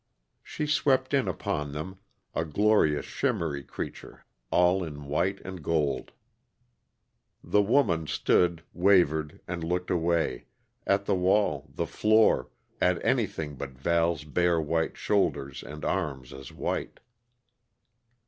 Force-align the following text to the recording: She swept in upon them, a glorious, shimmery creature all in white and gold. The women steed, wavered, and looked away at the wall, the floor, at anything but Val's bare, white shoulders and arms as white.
She 0.41 0.65
swept 0.65 1.13
in 1.13 1.27
upon 1.27 1.73
them, 1.73 1.99
a 2.33 2.43
glorious, 2.43 3.05
shimmery 3.05 3.63
creature 3.63 4.25
all 4.49 4.83
in 4.83 5.03
white 5.05 5.39
and 5.41 5.61
gold. 5.63 6.11
The 7.43 7.61
women 7.61 8.07
steed, 8.07 8.63
wavered, 8.73 9.41
and 9.47 9.63
looked 9.63 9.91
away 9.91 10.45
at 10.87 11.05
the 11.05 11.13
wall, 11.13 11.69
the 11.71 11.85
floor, 11.85 12.49
at 12.81 12.99
anything 13.05 13.53
but 13.57 13.77
Val's 13.77 14.23
bare, 14.23 14.59
white 14.59 14.97
shoulders 14.97 15.61
and 15.61 15.85
arms 15.85 16.33
as 16.33 16.51
white. 16.51 16.99